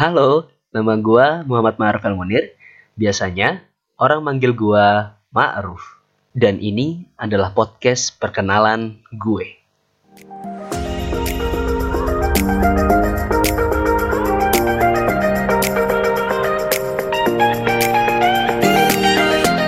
[0.00, 2.56] Halo, nama gua Muhammad Ma'ruf Munir.
[2.96, 3.60] Biasanya
[4.00, 6.00] orang manggil gua Ma'ruf.
[6.32, 9.60] Dan ini adalah podcast perkenalan gue.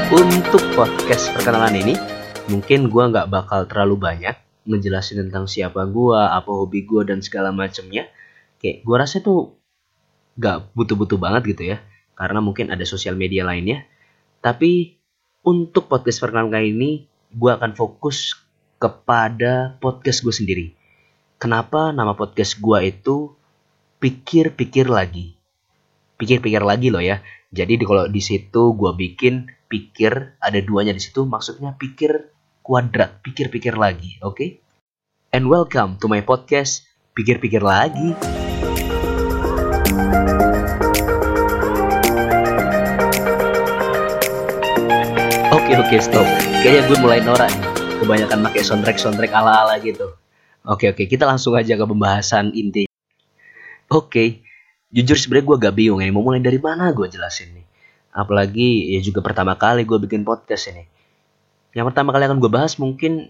[0.09, 1.93] Untuk podcast perkenalan ini,
[2.49, 7.53] mungkin gua nggak bakal terlalu banyak ngejelasin tentang siapa gua, apa hobi gua dan segala
[7.53, 8.09] macamnya.
[8.57, 9.61] Kayak gua rasa tuh
[10.43, 11.79] gak butuh-butuh banget gitu ya
[12.19, 13.87] karena mungkin ada sosial media lainnya.
[14.43, 14.99] Tapi
[15.47, 16.91] untuk podcast perkenalan kali ini
[17.31, 18.35] gue akan fokus
[18.83, 20.67] kepada podcast gue sendiri.
[21.39, 23.39] Kenapa nama podcast gue itu
[24.03, 25.39] pikir-pikir lagi?
[26.19, 27.23] Pikir-pikir lagi loh ya.
[27.55, 32.35] Jadi kalau di situ gue bikin pikir ada duanya di situ maksudnya pikir
[32.67, 34.37] kuadrat pikir-pikir lagi oke?
[34.37, 34.51] Okay?
[35.33, 36.85] and welcome to my podcast
[37.17, 38.13] pikir-pikir lagi
[45.93, 46.25] Oke oke stop.
[46.65, 47.69] Kayaknya gue mulai norak nih.
[48.01, 50.09] Kebanyakan pakai soundtrack soundtrack ala ala gitu.
[50.65, 52.89] Oke oke kita langsung aja ke pembahasan inti.
[53.93, 54.41] Oke,
[54.89, 57.69] jujur sebenarnya gue gak bingung ini mau mulai dari mana gue jelasin nih.
[58.09, 60.89] Apalagi ya juga pertama kali gue bikin podcast ini.
[61.77, 63.29] Yang pertama kali akan gue bahas mungkin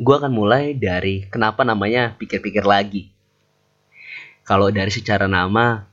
[0.00, 3.12] gue akan mulai dari kenapa namanya pikir-pikir lagi.
[4.48, 5.84] Kalau dari secara nama,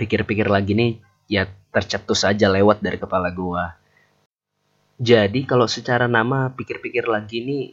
[0.00, 0.96] pikir-pikir lagi nih
[1.28, 1.44] ya
[1.76, 3.83] tercetus aja lewat dari kepala gue
[4.94, 7.64] jadi kalau secara nama pikir-pikir lagi nih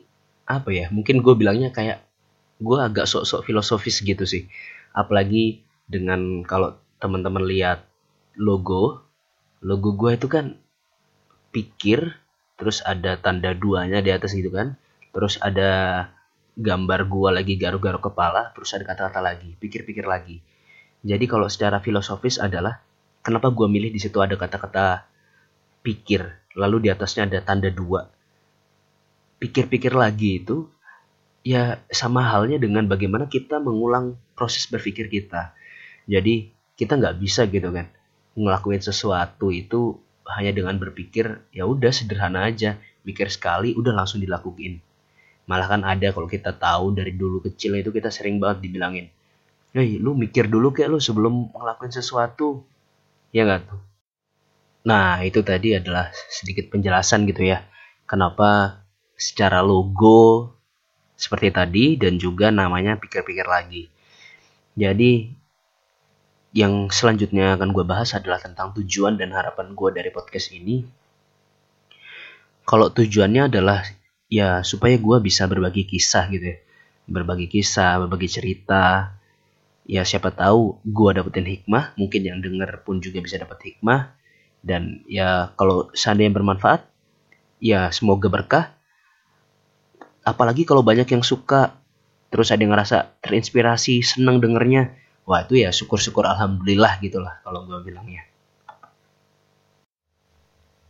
[0.50, 0.90] apa ya?
[0.90, 2.02] Mungkin gue bilangnya kayak
[2.58, 4.50] gue agak sok-sok filosofis gitu sih.
[4.94, 7.86] Apalagi dengan kalau teman-teman lihat
[8.38, 9.06] logo,
[9.62, 10.58] logo gue itu kan
[11.54, 12.18] pikir,
[12.58, 14.78] terus ada tanda duanya di atas gitu kan,
[15.14, 16.08] terus ada
[16.58, 20.42] gambar gue lagi garuk-garuk kepala, terus ada kata-kata lagi, pikir-pikir lagi.
[21.02, 22.82] Jadi kalau secara filosofis adalah
[23.26, 25.06] kenapa gue milih di situ ada kata-kata
[25.82, 28.08] pikir lalu di atasnya ada tanda dua.
[29.42, 30.70] Pikir-pikir lagi itu
[31.42, 35.54] ya sama halnya dengan bagaimana kita mengulang proses berpikir kita.
[36.06, 37.90] Jadi kita nggak bisa gitu kan
[38.34, 44.80] ngelakuin sesuatu itu hanya dengan berpikir ya udah sederhana aja mikir sekali udah langsung dilakuin
[45.50, 49.12] malah kan ada kalau kita tahu dari dulu kecil itu kita sering banget dibilangin
[49.76, 52.64] hei lu mikir dulu kayak lu sebelum ngelakuin sesuatu
[53.36, 53.82] ya nggak tuh
[54.82, 57.62] Nah, itu tadi adalah sedikit penjelasan gitu ya.
[58.10, 58.82] Kenapa
[59.14, 60.58] secara logo
[61.14, 63.94] seperti tadi dan juga namanya pikir-pikir lagi.
[64.74, 65.30] Jadi
[66.58, 70.82] yang selanjutnya akan gue bahas adalah tentang tujuan dan harapan gue dari podcast ini.
[72.66, 73.86] Kalau tujuannya adalah
[74.26, 76.60] ya supaya gue bisa berbagi kisah gitu ya.
[77.06, 79.14] Berbagi kisah, berbagi cerita.
[79.86, 84.21] Ya siapa tahu gue dapetin hikmah, mungkin yang denger pun juga bisa dapat hikmah
[84.62, 86.86] dan ya kalau seandainya bermanfaat
[87.62, 88.66] ya semoga berkah.
[90.22, 91.82] Apalagi kalau banyak yang suka
[92.30, 94.94] terus ada yang ngerasa terinspirasi senang dengernya
[95.26, 98.26] wah itu ya syukur-syukur alhamdulillah gitulah kalau gue bilangnya.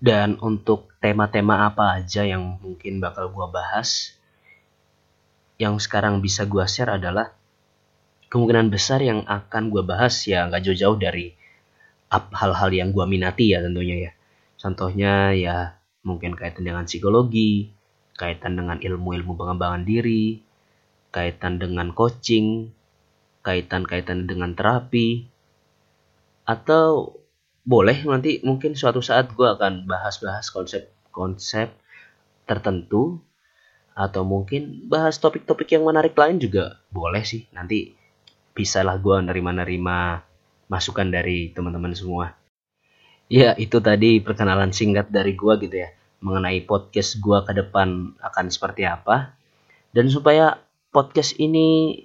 [0.02, 4.18] Dan untuk tema-tema apa aja yang mungkin bakal gue bahas
[5.62, 7.38] yang sekarang bisa gue share adalah
[8.34, 11.38] kemungkinan besar yang akan gue bahas ya nggak jauh-jauh dari
[12.12, 14.12] hal-hal yang gue minati ya tentunya ya.
[14.60, 15.58] Contohnya ya
[16.04, 17.72] mungkin kaitan dengan psikologi,
[18.20, 20.44] kaitan dengan ilmu-ilmu pengembangan diri,
[21.16, 22.70] kaitan dengan coaching,
[23.42, 25.26] kaitan-kaitan dengan terapi,
[26.46, 27.16] atau
[27.62, 31.70] boleh nanti mungkin suatu saat gue akan bahas-bahas konsep-konsep
[32.50, 33.22] tertentu
[33.94, 37.94] atau mungkin bahas topik-topik yang menarik lain juga boleh sih nanti
[38.58, 40.26] bisalah gue nerima-nerima
[40.72, 42.32] masukan dari teman-teman semua.
[43.28, 45.92] Ya, itu tadi perkenalan singkat dari gua gitu ya,
[46.24, 49.36] mengenai podcast gua ke depan akan seperti apa.
[49.92, 50.56] Dan supaya
[50.96, 52.00] podcast ini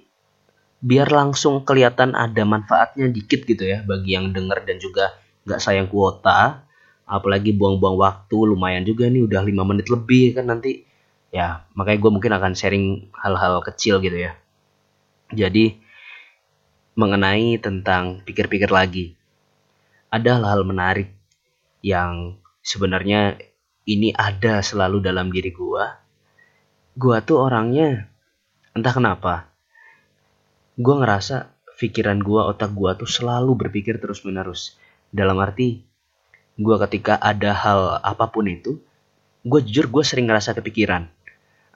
[0.83, 5.17] biar langsung kelihatan ada manfaatnya dikit gitu ya bagi yang denger dan juga
[5.49, 6.61] nggak sayang kuota
[7.09, 10.85] apalagi buang-buang waktu lumayan juga nih udah lima menit lebih kan nanti
[11.33, 14.37] ya makanya gue mungkin akan sharing hal-hal kecil gitu ya
[15.33, 15.81] jadi
[16.97, 19.13] mengenai tentang pikir-pikir lagi.
[20.09, 21.13] Ada hal-hal menarik
[21.85, 23.37] yang sebenarnya
[23.85, 26.01] ini ada selalu dalam diri gua.
[26.97, 28.09] Gua tuh orangnya
[28.73, 29.53] entah kenapa.
[30.73, 34.73] Gua ngerasa pikiran gua, otak gua tuh selalu berpikir terus-menerus.
[35.13, 35.85] Dalam arti
[36.57, 38.81] gua ketika ada hal apa pun itu,
[39.45, 41.07] gue jujur gue sering ngerasa kepikiran.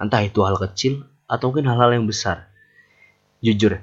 [0.01, 2.49] Entah itu hal kecil atau mungkin hal-hal yang besar.
[3.39, 3.79] Jujur,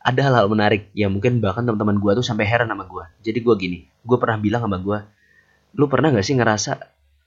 [0.00, 3.54] ada hal-hal menarik ya mungkin bahkan teman-teman gue tuh sampai heran sama gue jadi gue
[3.60, 4.98] gini gue pernah bilang sama gue
[5.76, 6.72] lu pernah nggak sih ngerasa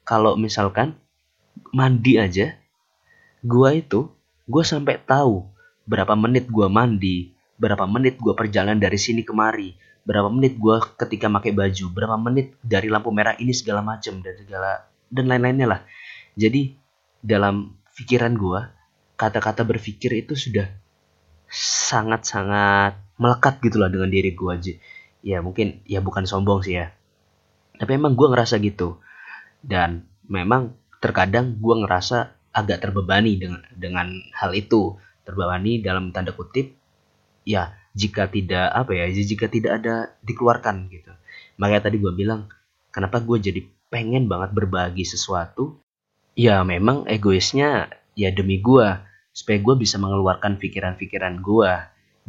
[0.03, 0.97] kalau misalkan
[1.71, 2.57] mandi aja
[3.45, 4.09] gue itu
[4.49, 5.45] gue sampai tahu
[5.85, 7.31] berapa menit gue mandi
[7.61, 12.57] berapa menit gue perjalanan dari sini kemari berapa menit gue ketika pakai baju berapa menit
[12.59, 15.81] dari lampu merah ini segala macam dan segala dan lain-lainnya lah.
[16.33, 16.73] Jadi
[17.21, 18.59] dalam pikiran gue
[19.13, 20.65] kata-kata berpikir itu sudah
[21.53, 24.73] sangat-sangat melekat gitu lah dengan diri gue aja
[25.23, 26.91] ya mungkin ya bukan sombong sih ya.
[27.79, 28.99] Tapi emang gue ngerasa gitu.
[29.63, 34.99] Dan memang terkadang gue ngerasa agak terbebani dengan dengan hal itu.
[35.23, 36.75] Terbebani dalam tanda kutip
[37.47, 41.15] ya jika tidak apa ya jika tidak ada dikeluarkan gitu.
[41.55, 42.51] Makanya tadi gue bilang
[42.91, 45.79] kenapa gue jadi pengen banget berbagi sesuatu?
[46.35, 47.87] Ya memang egoisnya
[48.19, 48.83] ya demi gue
[49.33, 51.71] supaya gue bisa mengeluarkan pikiran-pikiran gue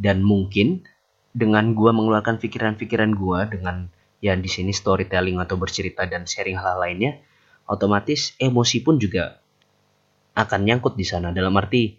[0.01, 0.83] dan mungkin
[1.31, 3.87] dengan gue mengeluarkan pikiran-pikiran gue dengan
[4.19, 7.21] ya di sini storytelling atau bercerita dan sharing hal-hal lainnya
[7.69, 9.37] otomatis emosi pun juga
[10.33, 11.29] akan nyangkut di sana.
[11.29, 11.93] Dalam arti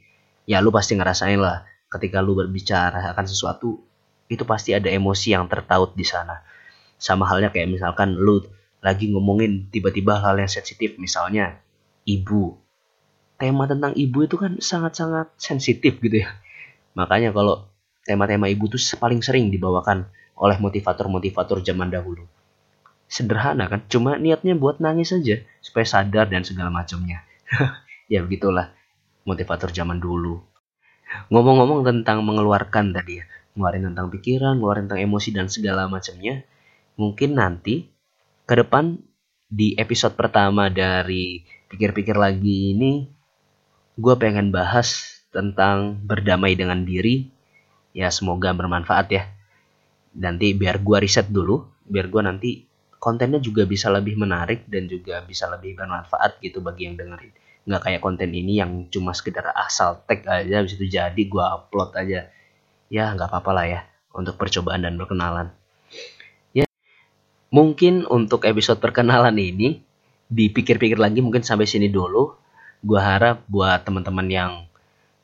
[0.44, 3.78] ya lu pasti ngerasain lah ketika lu berbicara akan sesuatu
[4.26, 6.42] itu pasti ada emosi yang tertaut di sana.
[6.98, 8.42] Sama halnya kayak misalkan lu
[8.82, 11.62] lagi ngomongin tiba-tiba hal yang sensitif misalnya
[12.06, 12.58] ibu
[13.36, 16.32] tema tentang ibu itu kan sangat-sangat sensitif gitu ya.
[16.96, 17.68] Makanya kalau
[18.04, 22.24] tema-tema ibu itu paling sering dibawakan oleh motivator-motivator zaman dahulu.
[23.06, 27.22] Sederhana kan, cuma niatnya buat nangis saja supaya sadar dan segala macamnya.
[28.12, 28.74] ya begitulah
[29.22, 30.42] motivator zaman dulu.
[31.30, 33.24] Ngomong-ngomong tentang mengeluarkan tadi ya,
[33.54, 36.42] ngeluarin tentang pikiran, ngeluarin tentang emosi dan segala macamnya,
[36.98, 37.86] mungkin nanti
[38.46, 38.98] ke depan
[39.46, 43.15] di episode pertama dari pikir-pikir lagi ini
[43.96, 47.32] gue pengen bahas tentang berdamai dengan diri.
[47.96, 49.24] Ya semoga bermanfaat ya.
[50.16, 52.50] Nanti biar gue riset dulu, biar gue nanti
[53.00, 57.32] kontennya juga bisa lebih menarik dan juga bisa lebih bermanfaat gitu bagi yang dengerin.
[57.64, 61.96] Nggak kayak konten ini yang cuma sekedar asal tag aja, habis itu jadi gue upload
[61.96, 62.28] aja.
[62.92, 63.80] Ya nggak apa-apa lah ya,
[64.12, 65.50] untuk percobaan dan perkenalan.
[66.52, 66.68] Ya,
[67.48, 69.82] mungkin untuk episode perkenalan ini,
[70.28, 72.45] dipikir-pikir lagi mungkin sampai sini dulu
[72.86, 74.52] gue harap buat teman-teman yang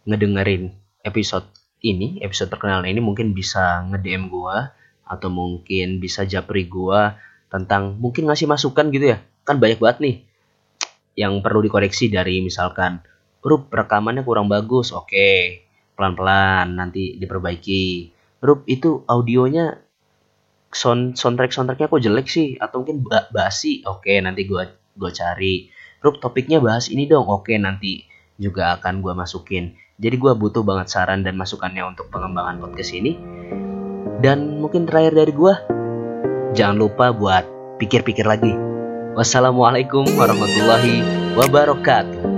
[0.02, 0.74] ngedengerin
[1.06, 1.46] episode
[1.78, 4.56] ini, episode perkenalan ini mungkin bisa nge-DM gue
[5.06, 7.00] atau mungkin bisa japri gue
[7.46, 9.18] tentang mungkin ngasih masukan gitu ya.
[9.46, 10.16] Kan banyak banget nih
[11.14, 12.98] yang perlu dikoreksi dari misalkan
[13.42, 15.30] Rup rekamannya kurang bagus, oke.
[15.98, 18.14] Pelan-pelan nanti diperbaiki.
[18.38, 19.82] Rup itu audionya
[20.70, 23.02] sound soundtrack soundtracknya kok jelek sih atau mungkin
[23.34, 24.62] basi, oke nanti gue
[24.94, 25.68] gue cari
[26.02, 27.30] Rup topiknya bahas ini dong.
[27.30, 29.78] Oke nanti juga akan gue masukin.
[30.02, 33.14] Jadi gue butuh banget saran dan masukannya untuk pengembangan podcast ini.
[34.18, 35.54] Dan mungkin terakhir dari gue,
[36.58, 37.46] jangan lupa buat
[37.78, 38.54] pikir-pikir lagi.
[39.14, 41.06] Wassalamualaikum warahmatullahi
[41.38, 42.31] wabarakatuh.